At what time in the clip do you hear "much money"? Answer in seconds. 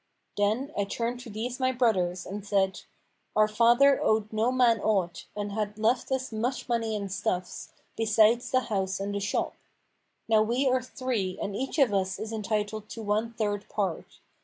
6.31-6.95